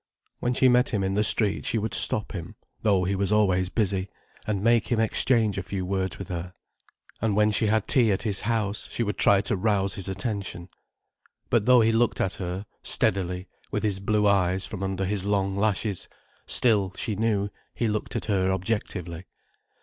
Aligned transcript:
When 0.39 0.55
she 0.55 0.67
met 0.67 0.89
him 0.89 1.03
in 1.03 1.13
the 1.13 1.23
street 1.23 1.63
she 1.63 1.77
would 1.77 1.93
stop 1.93 2.31
him—though 2.31 3.03
he 3.03 3.13
was 3.15 3.31
always 3.31 3.69
busy—and 3.69 4.63
make 4.63 4.87
him 4.91 4.99
exchange 4.99 5.59
a 5.59 5.61
few 5.61 5.85
words 5.85 6.17
with 6.17 6.29
her. 6.29 6.55
And 7.21 7.35
when 7.35 7.51
she 7.51 7.67
had 7.67 7.87
tea 7.87 8.11
at 8.11 8.23
his 8.23 8.41
house, 8.41 8.89
she 8.91 9.03
would 9.03 9.19
try 9.19 9.41
to 9.41 9.55
rouse 9.55 9.93
his 9.93 10.09
attention. 10.09 10.69
But 11.51 11.67
though 11.67 11.81
he 11.81 11.91
looked 11.91 12.19
at 12.19 12.33
her, 12.37 12.65
steadily, 12.81 13.47
with 13.69 13.83
his 13.83 13.99
blue 13.99 14.25
eyes, 14.25 14.65
from 14.65 14.81
under 14.81 15.05
his 15.05 15.23
long 15.23 15.55
lashes, 15.55 16.09
still, 16.47 16.93
she 16.97 17.15
knew, 17.15 17.49
he 17.75 17.87
looked 17.87 18.15
at 18.15 18.25
her 18.25 18.49
objectively. 18.51 19.25